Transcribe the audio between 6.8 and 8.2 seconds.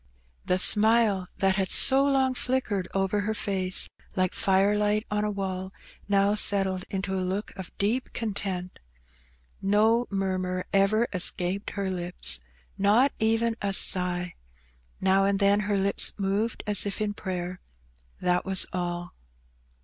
into a look of deep